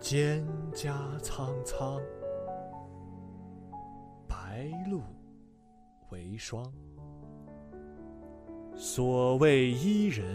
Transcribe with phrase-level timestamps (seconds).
[0.00, 2.00] 蒹葭苍苍，
[4.28, 5.02] 白露
[6.10, 6.72] 为霜。
[8.76, 10.26] 所谓伊人，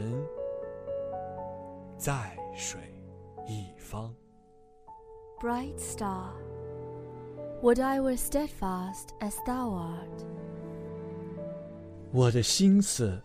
[1.97, 2.79] 在水
[3.47, 4.13] 一方。
[5.39, 6.33] Bright star,
[7.61, 10.25] would I were steadfast as thou art.
[12.11, 13.21] 我的心思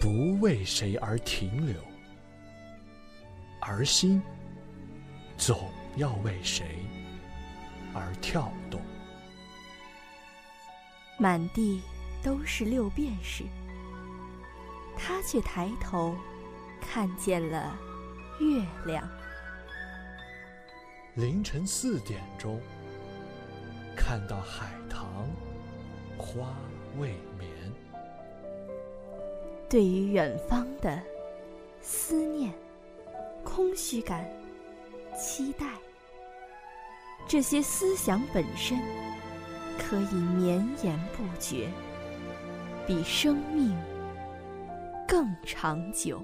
[0.00, 0.08] 不
[0.40, 1.76] 为谁而停留，
[3.60, 4.22] 而心
[5.44, 5.58] 总
[5.96, 6.64] 要为谁
[7.92, 8.80] 而跳动。
[11.18, 11.82] 满地
[12.22, 13.42] 都是六便士，
[14.96, 16.14] 他却抬头
[16.80, 17.76] 看见了
[18.38, 19.08] 月亮。
[21.14, 22.60] 凌晨四点钟，
[23.96, 25.28] 看到海棠
[26.16, 26.54] 花
[27.00, 27.50] 未眠。
[29.68, 31.02] 对于远方的
[31.80, 32.54] 思念、
[33.42, 34.24] 空虚感、
[35.16, 35.66] 期待，
[37.28, 38.78] 这些思想本身
[39.78, 41.70] 可以绵延不绝，
[42.86, 43.76] 比生命
[45.06, 46.22] 更长久。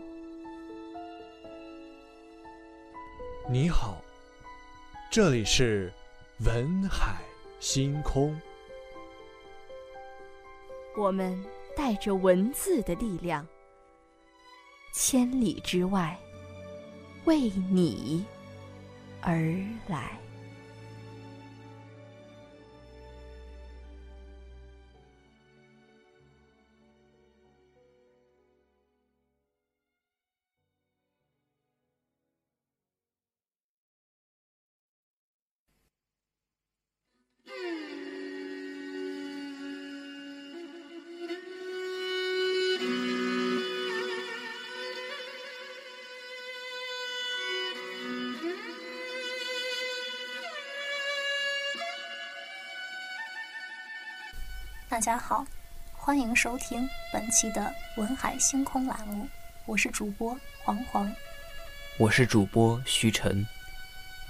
[3.50, 4.02] 你好，
[5.10, 5.92] 这里是
[6.44, 7.16] 文海
[7.60, 8.38] 星空。
[10.96, 11.42] 我们
[11.76, 13.46] 带着文字的力量，
[14.92, 16.18] 千里之外，
[17.24, 18.26] 为你
[19.20, 19.36] 而
[19.88, 20.27] 来。
[55.08, 55.42] 家好，
[55.94, 59.26] 欢迎收听本期的文海星空栏目，
[59.64, 61.10] 我是主播黄黄。
[61.98, 63.42] 我是主播徐晨。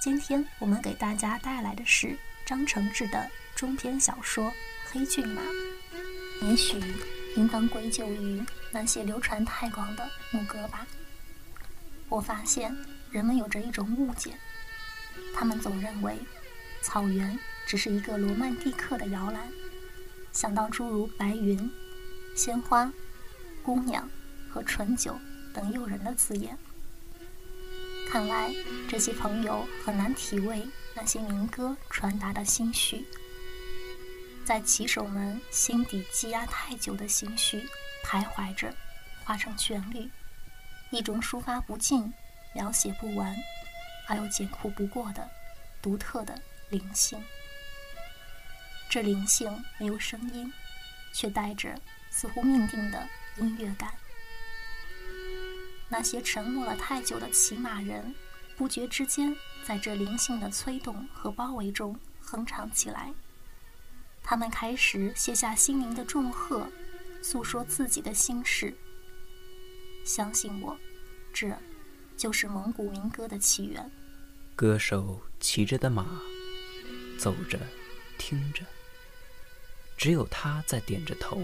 [0.01, 4.45] 今天我们给大家带来的是张承志的中篇小说
[4.89, 5.43] 《黑骏马》。
[6.49, 6.81] 也许
[7.35, 8.41] 应当归咎于
[8.71, 10.87] 那些流传太广的牧歌吧。
[12.09, 12.73] 我发现
[13.11, 14.33] 人们有着一种误解，
[15.35, 16.17] 他们总认为
[16.83, 17.37] 草原
[17.67, 19.43] 只是一个罗曼蒂克的摇篮。
[20.39, 21.69] 想到诸如白云、
[22.37, 22.93] 鲜花、
[23.61, 24.09] 姑娘
[24.49, 25.19] 和醇酒
[25.53, 26.57] 等诱人的字眼，
[28.09, 28.55] 看来
[28.89, 33.05] 这些朋友很难体味那些民歌传达的心绪。
[34.45, 37.67] 在骑手们心底积压太久的心绪
[38.05, 38.73] 徘徊着，
[39.25, 40.09] 化成旋律，
[40.93, 42.15] 一种抒发不尽、
[42.55, 43.37] 描写不完，
[44.07, 45.29] 而又简酷不过的
[45.83, 47.21] 独特的灵性。
[48.91, 50.51] 这灵性没有声音，
[51.13, 51.79] 却带着
[52.11, 53.07] 似乎命定的
[53.37, 53.93] 音乐感。
[55.89, 58.15] 那些沉默了太久的骑马人，
[58.57, 59.35] 不觉之间
[59.65, 63.13] 在这灵性的催动和包围中哼唱起来。
[64.23, 66.67] 他们开始卸下心灵的重荷，
[67.23, 68.75] 诉说自己的心事。
[70.05, 70.77] 相信我，
[71.33, 71.55] 这
[72.17, 73.91] 就是蒙古民歌的起源。
[74.57, 76.21] 歌手骑着的马，
[77.19, 77.59] 走着，
[78.19, 78.65] 听着。
[79.99, 81.43] 只有他在点着头，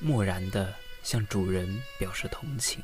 [0.00, 0.74] 漠然地
[1.04, 2.82] 向主人表示同情。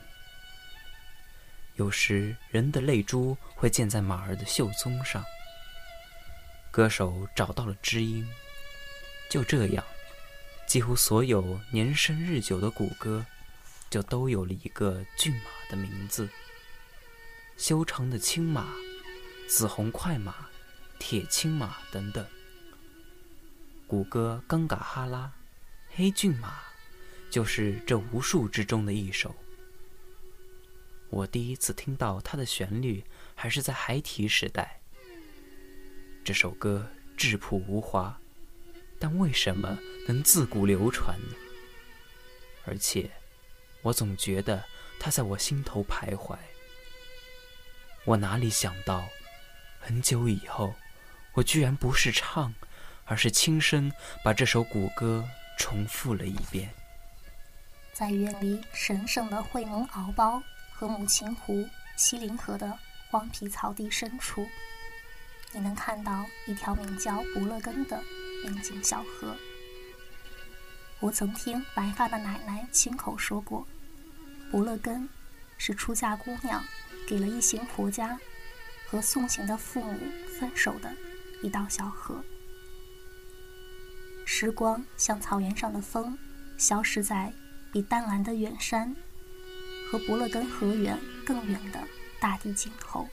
[1.74, 5.24] 有时人的泪珠会溅在马儿的袖宗上。
[6.70, 8.26] 歌手找到了知音，
[9.28, 9.84] 就这样，
[10.66, 13.26] 几乎所有年深日久的古歌，
[13.90, 16.28] 就都有了一个骏马的名字：
[17.58, 18.72] 修长的青马、
[19.48, 20.48] 紫红快马、
[20.98, 22.24] 铁青马等等。
[23.92, 25.30] 古歌《冈嘎哈拉》，
[25.94, 26.62] 黑骏马，
[27.30, 29.34] 就是这无数之中的一首。
[31.10, 34.80] 我第一次听到它的旋律，还是在孩提时代。
[36.24, 36.88] 这首歌
[37.18, 38.18] 质朴无华，
[38.98, 39.78] 但为什么
[40.08, 41.36] 能自古流传呢？
[42.64, 43.10] 而且，
[43.82, 44.64] 我总觉得
[44.98, 46.34] 它在我心头徘徊。
[48.06, 49.06] 我哪里想到，
[49.78, 50.74] 很久以后，
[51.34, 52.54] 我居然不是唱。
[53.04, 53.90] 而是轻声
[54.24, 55.28] 把这首古歌
[55.58, 56.70] 重复了一遍。
[57.92, 62.78] 在远离神圣的会蒙敖包和母亲湖、西林河的
[63.10, 64.46] 荒僻草地深处，
[65.52, 68.02] 你能看到一条名叫不勒根的
[68.44, 69.36] 宁静小河。
[71.00, 73.66] 我曾听白发的奶奶亲口说过，
[74.50, 75.08] 不勒根
[75.58, 76.64] 是出嫁姑娘
[77.06, 78.18] 给了一行婆家
[78.88, 79.98] 和送行的父母
[80.38, 80.90] 分手的
[81.42, 82.24] 一道小河。
[84.34, 86.18] 时光像草原上的风，
[86.56, 87.30] 消失在
[87.70, 88.96] 比淡蓝的远山
[89.90, 91.86] 和伯勒根河源更远的
[92.18, 93.06] 大地尽头。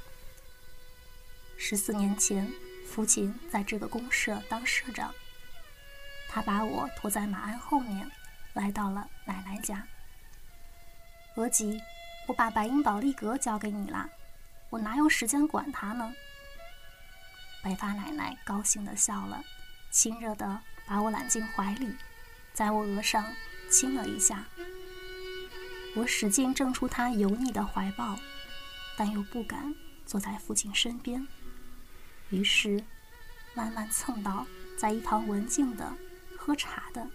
[1.58, 2.50] 十四年前，
[2.88, 5.14] 父亲在这个公社当社长，
[6.30, 8.10] 他把我驮在马鞍后面，
[8.54, 9.86] 来到了奶奶家。
[11.36, 11.82] 额吉，
[12.28, 14.10] 我把白银宝利格交给你啦，
[14.70, 16.14] 我哪有时间管他呢？
[17.62, 19.44] 白发奶奶高兴地笑了，
[19.92, 21.96] 亲热地把我揽进怀里，
[22.52, 23.24] 在我额上
[23.70, 24.46] 亲了一下。
[25.96, 28.20] 我使劲挣出他油腻的怀抱，
[28.98, 29.76] 但又不敢
[30.06, 31.28] 坐在父亲身边，
[32.30, 32.84] 于是
[33.54, 34.46] 慢慢蹭到
[34.78, 35.94] 在一旁文静的
[36.36, 37.08] 喝茶的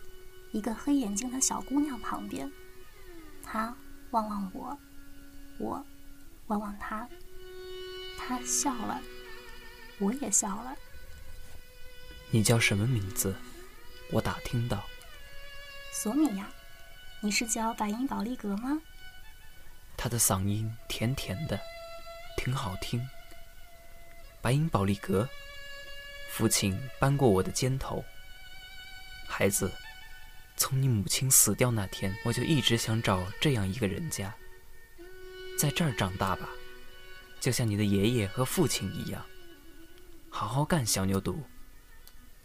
[0.53, 2.51] 一个黑眼睛的小姑娘旁边，
[3.43, 3.77] 她。
[4.11, 4.79] 望望我，
[5.59, 5.85] 我
[6.47, 7.09] 望望他，
[8.17, 9.03] 他笑了，
[9.99, 10.77] 我也笑了。
[12.31, 13.35] 你叫什么名字？
[14.15, 14.81] 我打听到。
[15.93, 16.49] 索米娅，
[17.21, 18.81] 你是叫白银宝利格吗？
[19.97, 21.59] 他的嗓音甜甜的，
[22.37, 23.05] 挺好听。
[24.41, 25.29] 白银宝利格，
[26.31, 28.05] 父亲扳过我的肩头。
[29.27, 29.69] 孩子。
[30.57, 34.33] 从你母亲死掉那天，我就一直想找这样一个人家，
[35.59, 36.49] 在这儿长大吧，
[37.41, 39.21] 就像你的爷爷和父亲一样。
[40.31, 41.43] 好好干，小牛犊。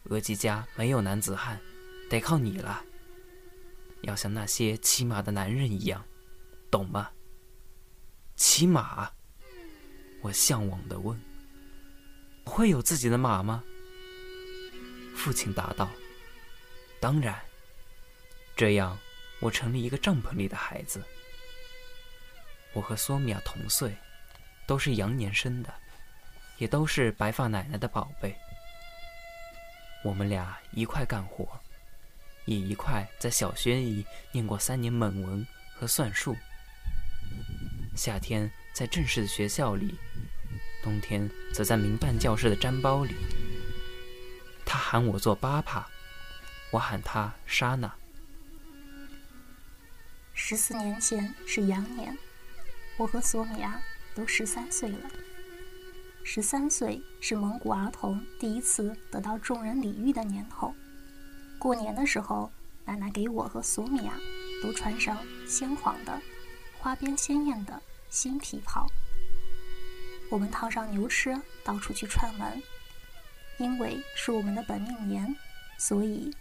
[0.04, 1.60] 额吉家没有男子汉，
[2.10, 2.84] 得靠你了。
[4.02, 6.04] 要像那些骑马的男人一样，
[6.72, 7.12] 懂吗？
[8.36, 9.12] 骑马？
[10.22, 11.20] 我向往地问。
[12.46, 13.64] 会有自己的马吗？
[15.16, 15.90] 父亲答道
[17.00, 17.38] ：“当然。”
[18.56, 18.98] 这样，
[19.40, 21.04] 我成了一个帐篷里的孩子。
[22.74, 23.96] 我和索米娅同岁，
[24.66, 25.74] 都是羊年生的，
[26.58, 28.36] 也都是白发奶奶的宝贝。
[30.04, 31.48] 我们俩一块干活，
[32.46, 36.36] 也一块在小学里念过三年蒙文和算术。
[37.96, 39.94] 夏天在正式的学校里，
[40.82, 43.14] 冬天则在民办教室的毡包里。
[44.66, 45.86] 他喊我做巴帕，
[46.72, 47.94] 我喊他莎娜。
[50.34, 52.18] 十四年前是羊年，
[52.98, 53.82] 我和索米娅
[54.16, 55.10] 都十三岁了。
[56.32, 60.72] 十三岁是蒙古儿童第一次得到众人礼遇的年头。
[61.58, 62.52] 过年的时候，
[62.86, 64.14] 奶奶给我和索米娅
[64.62, 65.18] 都穿上
[65.48, 66.22] 鲜黄的、
[66.78, 67.82] 花边鲜艳的
[68.12, 68.86] 新皮袍。
[70.30, 71.34] 我们套上牛车，
[71.64, 72.62] 到处去串门。
[73.58, 75.36] 因为是我们的本命年，
[75.80, 76.32] 所以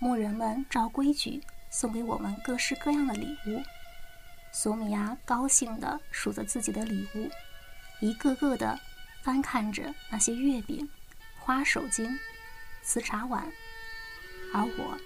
[0.00, 1.42] 牧人们照规矩。
[1.70, 3.62] 送给我们各式各样的礼物，
[4.52, 7.30] 索米娅高兴地数着自己的礼物，
[8.00, 8.78] 一个个的
[9.22, 10.88] 翻看着那些月饼、
[11.38, 12.18] 花手巾、
[12.82, 13.50] 瓷茶碗，
[14.52, 14.98] 而我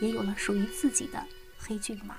[0.00, 1.26] 也有了属于自己的
[1.58, 2.16] 黑骏马。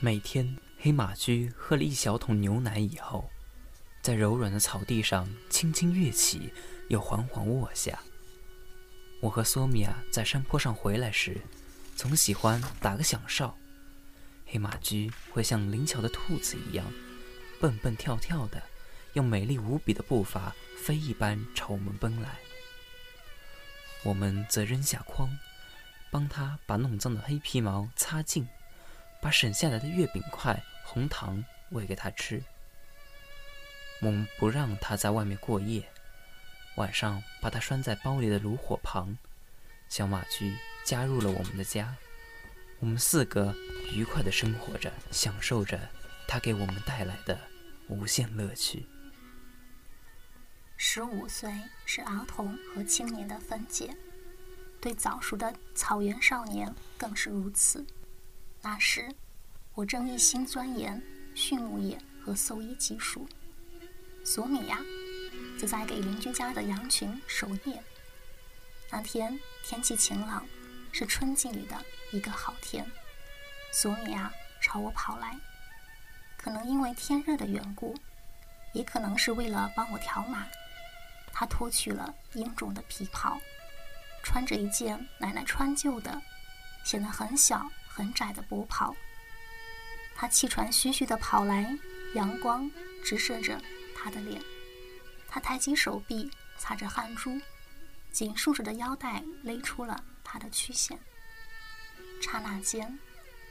[0.00, 3.30] 每天，黑马驹喝了一小桶牛奶以后，
[4.00, 6.52] 在柔软的草地上轻轻跃起，
[6.88, 7.98] 又缓缓卧下。
[9.20, 11.40] 我和索米娅在山坡上回来时。
[11.96, 13.54] 总喜欢打个响哨，
[14.46, 16.90] 黑马驹会像灵巧的兔子一样，
[17.60, 18.62] 蹦蹦跳跳的，
[19.14, 22.38] 用美丽无比的步伐飞一般朝我们奔来。
[24.02, 25.28] 我们则扔下筐，
[26.10, 28.48] 帮他把弄脏的黑皮毛擦净，
[29.20, 32.42] 把省下来的月饼块、红糖喂给他吃。
[34.00, 35.86] 我们不让他在外面过夜，
[36.76, 39.16] 晚上把他拴在包里的炉火旁，
[39.88, 40.56] 小马驹。
[40.82, 41.94] 加入了我们的家，
[42.80, 43.54] 我们四个
[43.92, 45.78] 愉快的生活着，享受着
[46.26, 47.38] 他给我们带来的
[47.86, 48.84] 无限乐趣。
[50.82, 51.52] 十五岁
[51.84, 53.94] 是儿童和青年的分界，
[54.80, 57.84] 对早熟的草原少年更是如此。
[58.62, 59.06] 那时，
[59.74, 61.00] 我正一心钻研
[61.34, 63.28] 畜牧业和兽医技术，
[64.24, 64.80] 索米娅
[65.58, 67.84] 则在给邻居家的羊群守夜。
[68.90, 70.46] 那天天气晴朗。
[70.92, 71.76] 是春季里的
[72.10, 72.84] 一个好天，
[73.72, 75.38] 索米娅朝我跑来，
[76.36, 77.94] 可能因为天热的缘故，
[78.72, 80.48] 也可能是为了帮我调马。
[81.32, 83.40] 他脱去了臃肿的皮袍，
[84.22, 86.20] 穿着一件奶奶穿旧的、
[86.84, 88.94] 显得很小很窄的薄袍。
[90.14, 91.76] 他气喘吁吁地跑来，
[92.14, 92.70] 阳光
[93.04, 93.60] 直射着
[93.94, 94.42] 他的脸。
[95.28, 97.40] 他抬起手臂擦着汗珠，
[98.12, 100.04] 紧束着的腰带勒出了。
[100.22, 100.96] 他的曲线，
[102.22, 102.98] 刹那间，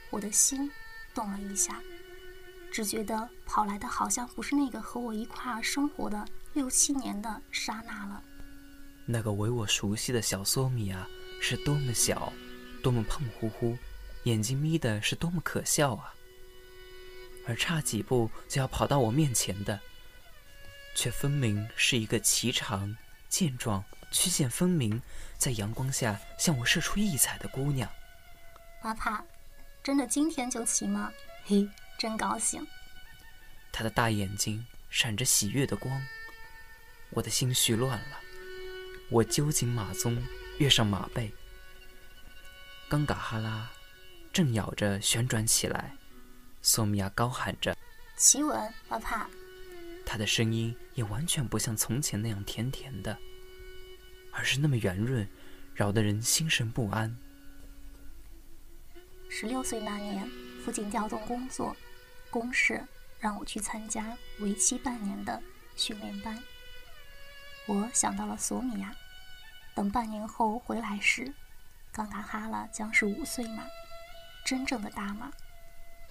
[0.08, 0.72] 我的心
[1.12, 1.78] 动了一下。
[2.72, 8.22] 只觉得跑来的好像不是那个和我一块儿生活的六七年的莎娜了。
[9.06, 11.08] 那个为我熟悉的小索米啊
[11.40, 12.32] 是多么小，
[12.82, 13.76] 多么胖乎乎，
[14.24, 16.14] 眼睛眯的是多么可笑啊！
[17.46, 19.80] 而差几步就要跑到我面前的，
[20.94, 22.96] 却分明是一个颀长、
[23.28, 25.00] 健壮、曲线分明，
[25.38, 27.90] 在阳光下向我射出异彩的姑娘。
[28.82, 29.22] 妈帕，
[29.82, 31.10] 真的今天就骑吗？
[31.44, 32.64] 嘿，真高兴。
[33.72, 36.00] 她的大眼睛闪着喜悦的光，
[37.10, 38.16] 我的心绪乱了。
[39.10, 40.20] 我揪紧马鬃，
[40.58, 41.32] 跃上马背。
[42.88, 43.70] 冈嘎哈拉
[44.32, 45.96] 正咬着旋转起来，
[46.62, 47.76] 索米娅高喊着
[48.16, 49.28] ：“骑稳，巴帕！”
[50.06, 53.16] 他的声音也完全不像从前那样甜甜的，
[54.32, 55.28] 而是那么圆润，
[55.74, 57.16] 扰得人心神不安。
[59.28, 60.28] 十六岁那年，
[60.64, 61.76] 父亲调动工作，
[62.28, 62.84] 公事
[63.20, 65.40] 让我去参加为期半年的
[65.76, 66.42] 训练班。
[67.72, 68.92] 我想到了索米娅，
[69.76, 71.32] 等半年后回来时，
[71.92, 73.62] 冈达哈拉将是五岁马，
[74.44, 75.30] 真正的大马。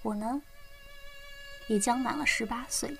[0.00, 0.40] 我呢，
[1.68, 2.96] 也将满了十八岁。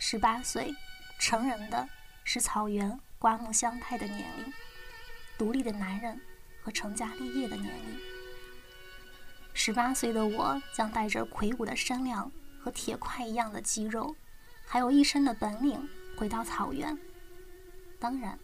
[0.00, 0.74] 十八岁，
[1.20, 1.88] 成人的
[2.24, 4.52] 是草原刮目相看的年龄，
[5.38, 6.20] 独立的男人
[6.64, 8.00] 和成家立业的年龄。
[9.54, 12.28] 十八岁的我将带着魁梧的身量
[12.60, 14.16] 和铁块一样的肌肉，
[14.66, 15.88] 还有一身的本领，
[16.18, 16.98] 回到草原。
[18.02, 18.36] 当然，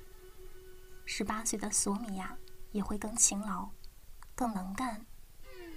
[1.04, 2.32] 十八岁的索米娅
[2.70, 3.68] 也会更勤劳、
[4.32, 5.04] 更能干、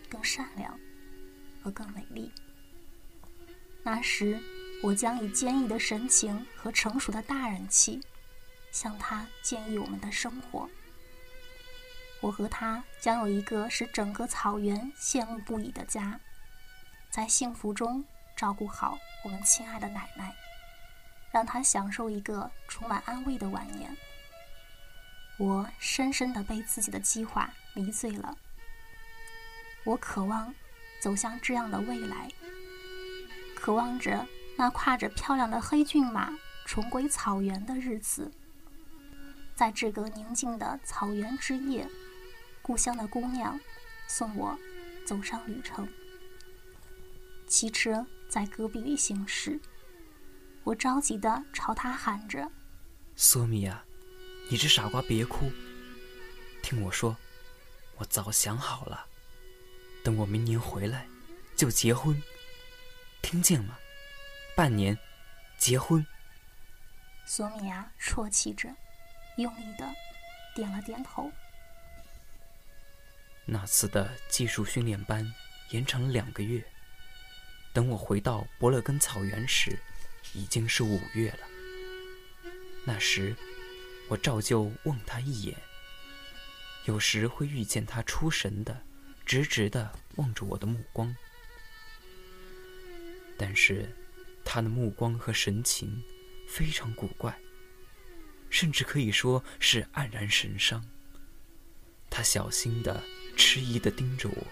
[0.08, 0.80] 更善良
[1.64, 2.32] 和更美丽。
[3.82, 4.40] 那时，
[4.84, 8.00] 我将以坚毅的神情和成熟的大人气，
[8.72, 10.70] 向她建议我们的生活。
[12.22, 16.20] 我和她将有一个使整个草原羡慕不已的家，
[17.10, 18.06] 在幸福中
[18.38, 20.32] 照顾好我们亲爱的奶奶。
[21.32, 23.96] 让他享受一个充满安慰的晚年。
[25.38, 28.38] 我深深的被自己的计划迷醉了。
[29.84, 30.54] 我渴望
[31.02, 32.30] 走向这样的未来，
[33.56, 38.32] 渴望着那跨着漂亮的黑骏马重归草原的日子。
[39.56, 41.88] 在这个宁静的草原之夜，
[42.62, 43.60] 故乡的姑娘
[44.08, 44.58] 送我
[45.06, 45.88] 走上旅程。
[47.48, 49.60] 骑车在戈壁里行驶。
[50.64, 52.50] 我着急地朝他喊着
[53.18, 53.84] ：“索米娅，
[54.50, 55.52] 你这傻瓜，别哭！
[56.62, 57.18] 听我说，
[57.98, 59.06] 我早想好了，
[60.04, 61.08] 等我明年回来
[61.56, 62.22] 就结婚，
[63.24, 63.76] 听见吗？
[64.56, 64.96] 半年，
[65.58, 66.06] 结婚。”
[67.26, 68.70] 索米娅啜泣着，
[69.38, 69.90] 用力的
[70.54, 71.32] 点了点头。
[73.46, 75.26] 那次的技术训练班
[75.72, 76.64] 延长了两个月，
[77.74, 79.76] 等我回到伯勒根草原时。
[80.34, 81.48] 已经是五月了。
[82.86, 83.36] 那时，
[84.08, 85.56] 我照旧望他一眼，
[86.86, 88.82] 有时会遇见他出神的、
[89.26, 91.16] 直直的望着我的目光。
[93.38, 93.96] 但是，
[94.44, 96.04] 他的目光和神情
[96.48, 97.38] 非常古怪，
[98.50, 100.84] 甚至可以说是黯然神伤。
[102.10, 103.04] 他小心的、
[103.38, 104.48] 迟疑的盯着我，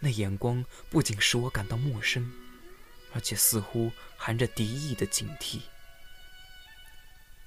[0.00, 2.30] 那眼光不仅使我感到陌生。
[3.14, 5.60] 而且似乎含着敌意的警惕，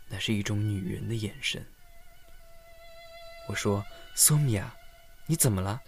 [0.07, 1.65] 那是一种女人的眼神。
[3.47, 4.73] 我说：“索米娅，
[5.27, 5.81] 你怎么了？”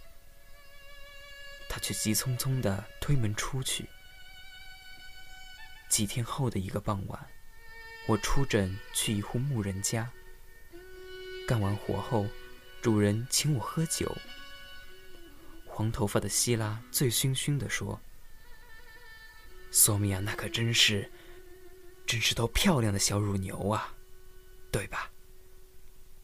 [1.68, 3.88] 她却急匆匆的推门出去。
[5.88, 7.28] 几天后的一个傍晚，
[8.06, 10.10] 我出诊去一户牧人家。
[11.48, 12.26] 干完活后，
[12.80, 14.16] 主人请我喝酒。
[15.66, 18.00] 黄头发的希拉醉醺醺地说。
[19.76, 21.10] 索米娅，那可真是，
[22.06, 23.92] 真是头漂亮的小乳牛啊，
[24.70, 25.10] 对吧？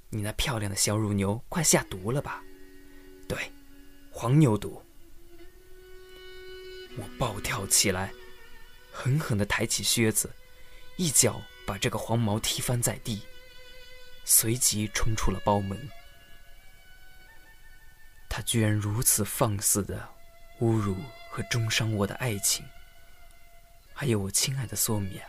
[0.09, 2.45] 你那漂亮的小乳牛快下毒了吧？
[3.27, 3.51] 对，
[4.13, 4.81] 黄牛毒。
[6.97, 8.13] 我暴跳起来，
[8.93, 10.31] 狠狠的抬起靴子，
[10.97, 13.21] 一脚把这个黄毛踢翻在地，
[14.25, 15.77] 随即冲出了包门。
[18.29, 20.09] 他居然如此放肆的
[20.61, 20.95] 侮辱
[21.33, 22.65] 和中伤我的爱情。
[24.01, 25.23] 还有我亲爱的索米亚。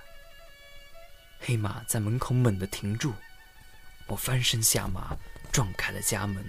[1.42, 3.12] 黑马在门口猛地停住，
[4.08, 5.14] 我翻身下马，
[5.52, 6.42] 撞开了家门。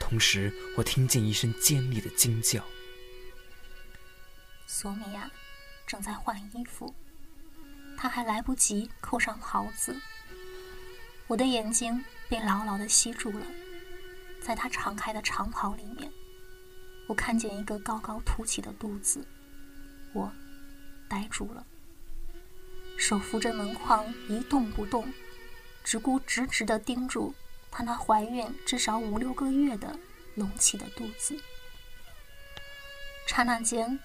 [0.00, 2.60] 同时，我听见一声尖利的惊叫。
[4.66, 5.30] 索米亚
[5.86, 6.92] 正在换衣服，
[7.96, 9.96] 她还来不及扣上袍子。
[11.28, 13.46] 我的眼睛被牢牢的吸住了，
[14.42, 16.10] 在她敞开的长袍里面，
[17.06, 19.24] 我看见一个高高凸起的肚子。
[20.12, 20.32] 我
[21.08, 21.64] 呆住了，
[22.98, 25.12] 手扶着门框一动不动，
[25.82, 27.34] 只顾直直地盯住
[27.70, 29.98] 她那怀孕至少五六个月的
[30.34, 31.38] 隆起的肚子。
[33.26, 33.98] 刹那间，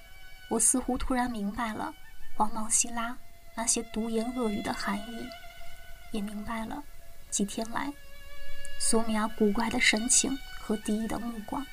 [0.49, 1.93] 我似乎突然明白了
[2.35, 3.17] 黄毛希拉
[3.55, 5.27] 那些毒言恶语的含义，
[6.11, 6.83] 也明白了
[7.29, 7.91] 几天来
[8.79, 11.65] 索米娅古怪的神情和敌意的目光。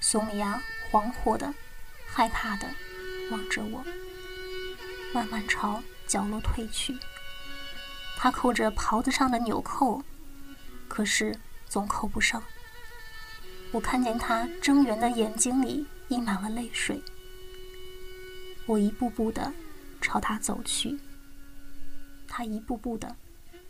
[0.00, 0.60] 索米娅
[0.90, 1.52] 惶惑的、
[2.08, 2.66] 害怕的
[3.30, 3.84] 望着我，
[5.12, 6.96] 慢慢朝角落退去。
[8.16, 10.02] 他扣着袍子上的纽扣，
[10.88, 11.34] 可是
[11.66, 12.42] 总扣不上。
[13.72, 17.00] 我看见他睁圆的眼睛里溢满了泪水。
[18.66, 19.52] 我一步步的
[20.00, 20.98] 朝他走去，
[22.28, 23.16] 他一步步的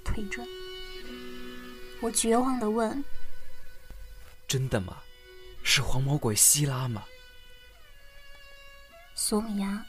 [0.05, 0.43] 退着。
[2.00, 3.05] 我绝望的问
[4.49, 4.97] ：“真的吗？”
[5.62, 7.05] 是黄毛鬼希拉吗？
[9.23, 9.85] 索米娅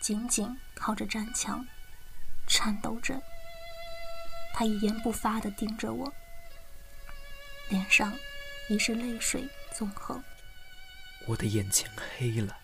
[0.00, 1.64] 紧紧靠着战墙，
[2.48, 3.22] 颤抖着。
[4.52, 6.12] 她一言不发的盯着我，
[7.68, 8.12] 脸上
[8.68, 10.20] 已是泪水纵横。
[11.28, 11.88] 我的眼前
[12.18, 12.58] 黑了。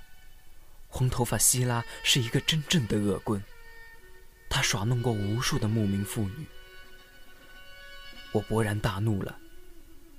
[0.89, 3.41] 红头发希拉是一个真正的恶棍，
[4.51, 6.45] 他耍弄过无数的牧民妇女。
[8.33, 9.39] 我勃然大怒了，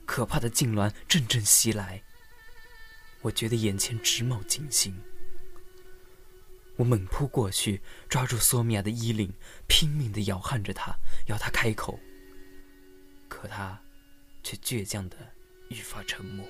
[0.05, 2.01] 可怕的痉挛阵阵袭来。
[3.19, 4.97] 我觉得眼前直冒金星，
[6.81, 9.31] 我猛扑过去，抓住索米娅的衣领，
[9.67, 10.95] 拼命的摇撼着她，
[11.27, 11.99] 要她开口。
[13.29, 13.79] 可她
[14.41, 15.15] 却倔强的
[15.69, 16.43] 愈发沉默。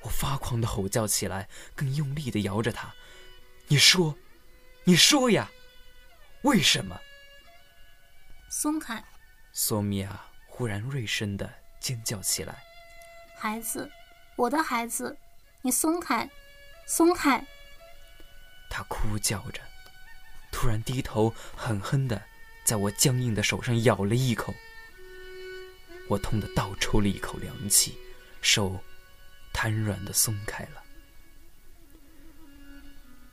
[0.00, 2.92] 我发狂的吼叫起来，更用力的摇着她
[3.68, 4.18] ：“你说，
[4.82, 5.48] 你说呀，
[6.42, 6.98] 为什么？”
[8.50, 9.04] 松开！
[9.52, 11.48] 索米娅忽然锐声的
[11.78, 12.60] 尖叫起来
[13.38, 13.88] ：“孩子！”
[14.34, 15.16] 我的孩子，
[15.62, 16.28] 你松开，
[16.86, 17.46] 松开！
[18.68, 19.60] 他哭叫着，
[20.52, 22.22] 突然低头，狠狠的
[22.64, 24.54] 在我僵硬的手上咬了一口。
[26.08, 27.96] 我痛得倒抽了一口凉气，
[28.40, 28.78] 手
[29.52, 30.82] 瘫软的松开了。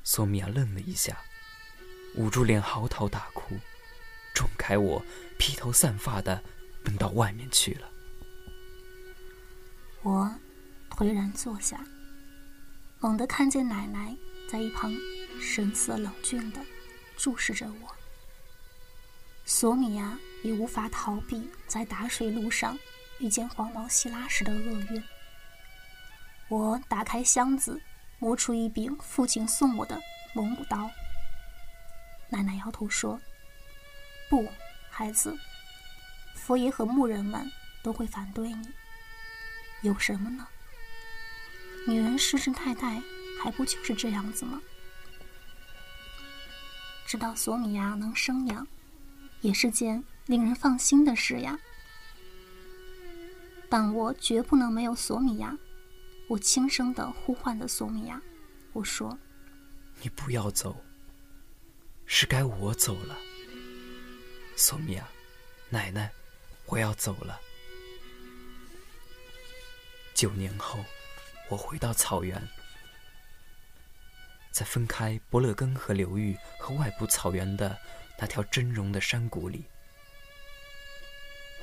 [0.04, 1.18] 索米娅愣了一下，
[2.16, 3.58] 捂住脸嚎啕大哭，
[4.34, 5.04] 撞开我，
[5.38, 6.44] 披头散发的
[6.84, 7.90] 奔到外面去了。
[10.02, 10.34] 我。
[10.92, 11.86] 颓然坐下，
[13.02, 14.16] 猛地看见奶奶
[14.50, 14.96] 在一旁
[15.40, 16.60] 神色冷峻的
[17.18, 17.96] 注视着我。
[19.46, 22.78] 索米娅也无法逃避在打水路上
[23.20, 25.04] 遇见黄毛希拉时的厄运。
[26.50, 27.82] 我打开箱子，
[28.20, 30.02] 摸出一柄父亲送我的
[30.34, 30.90] 蒙古刀。
[32.30, 33.20] 奶奶摇头说
[34.30, 34.48] ：“不，
[34.90, 35.38] 孩子，
[36.36, 37.52] 佛爷和牧人们
[37.84, 38.70] 都会反对你。
[39.82, 40.48] 有什么呢？”
[41.88, 43.00] 女人世世代代
[43.44, 44.60] 还不就是这样子吗？
[47.16, 48.68] 知道索米娅能生养，
[49.40, 51.58] 也是件令人放心的事呀。
[53.70, 55.58] 但我绝不能没有索米娅。
[56.28, 58.22] 我轻声的呼唤着索米娅，
[58.74, 59.18] 我说
[60.04, 60.76] ：“你不要走，
[62.06, 63.18] 是该我走了。”
[64.58, 65.08] 索米娅，
[65.70, 66.12] 奶奶，
[66.66, 67.40] 我要走了。
[70.14, 70.84] 九年后。
[71.48, 72.42] 我回到草原，
[74.56, 77.78] 在分开伯勒根河流域和外部草原的
[78.18, 79.66] 那条峥嵘的山谷里，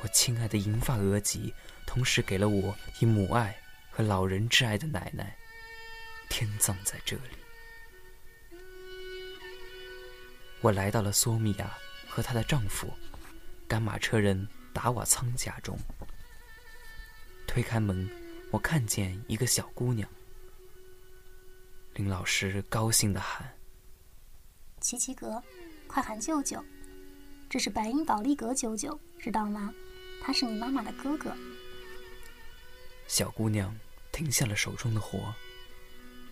[0.02, 1.54] 我亲爱的银发额吉，
[1.86, 3.58] 同时给了我以母爱
[3.90, 5.34] 和老人挚爱的奶奶，
[6.28, 7.22] 天葬在这里。
[10.60, 11.74] 我来到了索米娅
[12.06, 12.92] 和她的丈夫
[13.66, 15.78] 赶马车人达瓦仓家中，
[17.46, 18.06] 推开门。
[18.50, 20.06] 我看见一个小姑娘，
[21.94, 23.54] 林老师高兴的喊
[24.80, 25.42] ：“琪琪格，
[25.86, 26.64] 快喊舅舅！
[27.50, 29.72] 这是白银宝利格舅舅，知道吗？
[30.22, 31.36] 他是你妈妈的哥哥。”
[33.06, 33.78] 小姑娘
[34.10, 35.34] 停下了手中的活，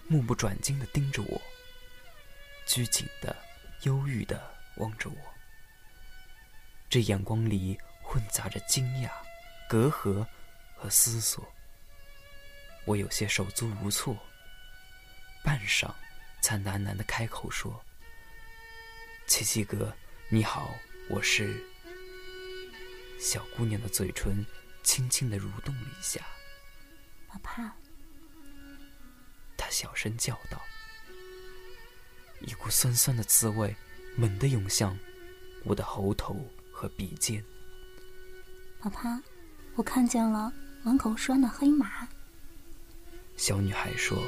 [0.08, 1.40] 目不转睛的盯着我，
[2.66, 3.36] 拘谨的、
[3.82, 4.42] 忧郁的
[4.76, 5.16] 望着我，
[6.88, 9.10] 这眼光里混杂着惊讶、
[9.68, 10.26] 隔阂
[10.74, 11.46] 和思索。
[12.86, 14.16] 我有些手足无措，
[15.42, 15.90] 半晌，
[16.40, 17.82] 才喃喃的开口说
[19.26, 19.94] ：“七七哥，
[20.28, 20.74] 你好，
[21.08, 21.64] 我是。”
[23.18, 24.44] 小姑娘的嘴唇
[24.82, 26.20] 轻轻的蠕动了一下。
[27.32, 27.72] 我怕。
[29.56, 30.60] 她小声叫道。
[32.40, 33.76] 一股酸酸的滋味
[34.16, 34.98] 猛地涌向
[35.62, 36.34] 我的喉头
[36.72, 37.44] 和鼻尖。
[38.80, 39.22] 爸爸，
[39.74, 40.50] 我看见了
[40.82, 42.08] 门口拴的黑马。
[43.36, 44.18] 小女孩说：“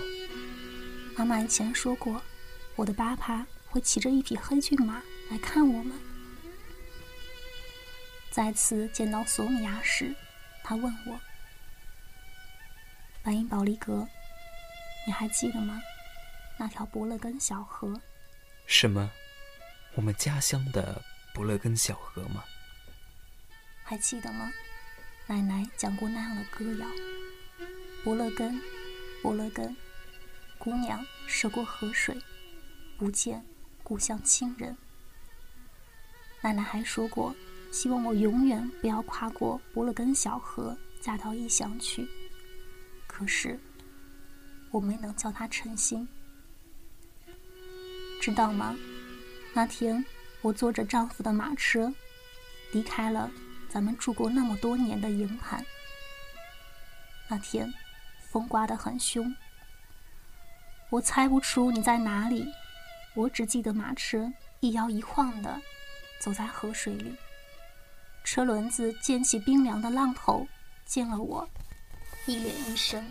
[1.17, 2.21] 妈妈以前说过，
[2.75, 5.97] 我的爸爸会骑着一匹黑骏马来看我们。
[8.31, 10.15] 再次见到索米亚时，
[10.65, 11.21] 他问我
[13.23, 14.09] ：“白银宝利格，
[15.07, 15.81] 你还记得吗？
[16.59, 18.01] 那条伯乐根小河？
[18.67, 19.11] 什么？
[19.95, 21.03] 我们家乡的
[21.35, 22.43] 伯乐根小河吗？
[23.85, 24.51] 还记得吗？
[25.27, 26.87] 奶奶讲过那样的歌谣：
[28.03, 28.59] 伯乐根，
[29.23, 29.77] 伯乐根。”
[30.63, 32.17] 姑娘涉过河水，
[32.97, 33.45] 不见
[33.83, 34.77] 故乡亲人。
[36.41, 37.35] 奶奶还说过，
[37.73, 42.09] 希望我永远不要跨过伯勒根小河，嫁到异乡去。
[43.09, 43.59] 可是，
[44.71, 46.07] 我没能叫她成心。
[48.21, 48.77] 知道吗？
[49.53, 50.05] 那天
[50.43, 51.93] 我坐着丈夫的马车，
[52.71, 53.29] 离开了
[53.69, 55.67] 咱们住过那么多年的营盘。
[57.29, 57.75] 那天，
[58.31, 59.35] 风刮得很凶。
[60.93, 62.53] 我猜不出你在哪里，
[63.15, 65.59] 我只记得马车一摇一晃的
[66.21, 67.17] 走在河水里，
[68.23, 70.47] 车轮子溅起冰凉的浪头，
[70.85, 71.49] 溅了我
[72.27, 73.09] 一脸一身。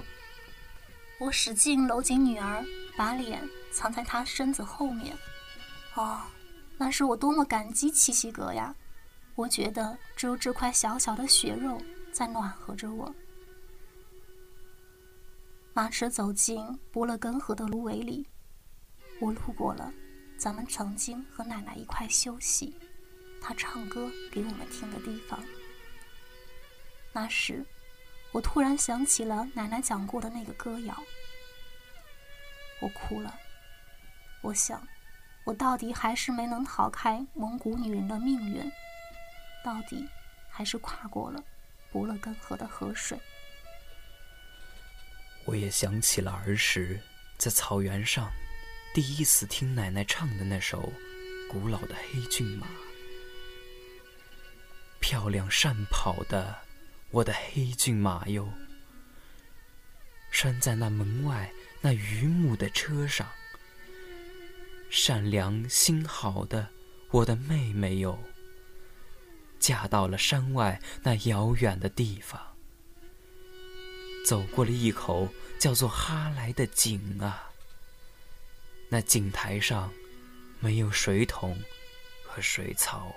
[1.20, 2.64] 我使劲搂紧女儿，
[2.96, 3.42] 把脸
[3.74, 5.18] 藏在她身子后面。
[5.96, 6.22] 哦，
[6.78, 8.76] 那是我多么感激七夕阁呀！
[9.34, 11.82] 我觉得只有这块小小的血肉
[12.14, 13.12] 在暖和着我。
[15.74, 18.28] 马驰走进伯勒根河的芦苇里，
[19.22, 19.94] 我路过了
[20.38, 22.76] 咱们曾经和奶奶一块休息，
[23.42, 25.40] 她唱歌给我们听的地方。
[27.14, 27.66] 那时，
[28.34, 31.04] 我突然想起了奶奶讲过的那个歌谣，
[32.82, 33.34] 我哭了。
[34.42, 34.86] 我想，
[35.46, 38.70] 我到底还是没能逃开蒙古女人的命运，
[39.64, 40.06] 到底
[40.50, 41.42] 还是跨过了
[41.94, 43.18] 伯勒根河的河水。
[45.46, 47.00] 我也想起了儿时
[47.38, 48.32] 在草原上
[48.94, 50.94] 第一次听奶奶唱的那首
[51.50, 52.68] 古老的黑骏马，
[55.00, 56.56] 漂亮善跑的
[57.10, 58.54] 我的黑骏马哟，
[60.30, 61.52] 拴在那门外
[61.82, 63.28] 那榆木的车上，
[64.90, 66.70] 善良心好的
[67.10, 68.18] 我的妹妹哟，
[69.60, 72.51] 嫁到了山外那遥远的地方。
[74.26, 75.28] 走过了一口
[75.60, 77.50] 叫做哈莱的井啊，
[78.90, 79.92] 那井台上
[80.60, 81.60] 没有水桶
[82.26, 83.14] 和水槽。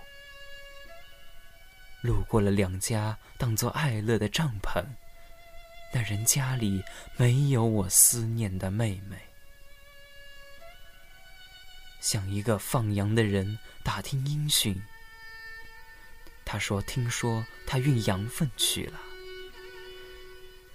[2.03, 4.85] 路过了两家当做爱乐的帐篷，
[5.93, 6.83] 那人家里
[7.17, 9.17] 没有我思念的妹妹。
[12.01, 14.83] 向一个放羊的人打听音讯，
[16.45, 19.01] 他说：“听说他运羊粪去了。”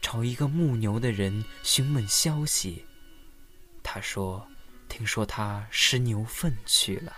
[0.02, 2.86] 找一个牧牛的人询问消息，
[3.84, 4.48] 他说
[4.88, 7.16] ：“听说他拾牛粪去了。”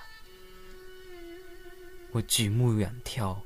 [2.11, 3.37] 我举目远眺，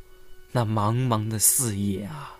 [0.51, 2.35] 那茫茫的四野啊，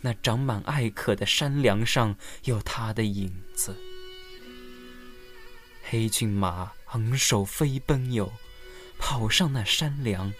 [0.00, 3.76] 那长满艾可的山梁上有他的影子。
[5.82, 8.32] 黑骏马昂首飞奔哟，
[8.98, 10.32] 跑上那山梁，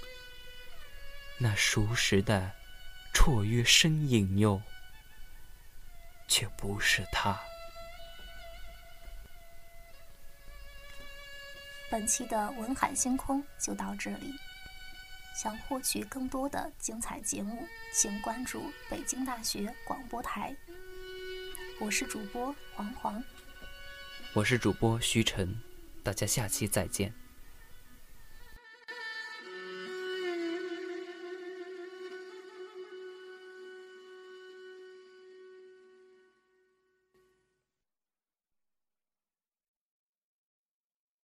[1.38, 2.50] 那熟识的
[3.12, 4.62] 绰约身影哟。
[6.28, 7.38] 却不是他。
[11.90, 14.34] 本期的文海星空就到这里。
[15.36, 17.62] 想获取更多的精彩节目，
[17.92, 20.56] 请关注北京大学广播台。
[21.78, 23.22] 我是主播黄黄，
[24.32, 25.54] 我是主播徐晨，
[26.02, 27.12] 大家下期再见。